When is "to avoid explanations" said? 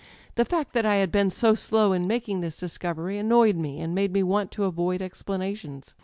4.53-5.93